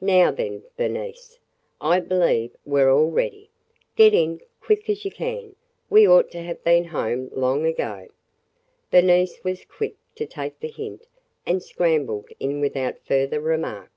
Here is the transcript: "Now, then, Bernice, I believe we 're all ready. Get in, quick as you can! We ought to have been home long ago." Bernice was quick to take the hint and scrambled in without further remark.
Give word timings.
"Now, 0.00 0.30
then, 0.30 0.62
Bernice, 0.76 1.40
I 1.80 1.98
believe 1.98 2.54
we 2.64 2.80
're 2.82 2.88
all 2.88 3.10
ready. 3.10 3.50
Get 3.96 4.14
in, 4.14 4.40
quick 4.60 4.88
as 4.88 5.04
you 5.04 5.10
can! 5.10 5.56
We 5.90 6.06
ought 6.06 6.30
to 6.30 6.40
have 6.42 6.62
been 6.62 6.84
home 6.84 7.30
long 7.32 7.66
ago." 7.66 8.06
Bernice 8.92 9.42
was 9.42 9.64
quick 9.64 9.96
to 10.14 10.24
take 10.24 10.60
the 10.60 10.68
hint 10.70 11.08
and 11.44 11.60
scrambled 11.64 12.28
in 12.38 12.60
without 12.60 13.04
further 13.04 13.40
remark. 13.40 13.90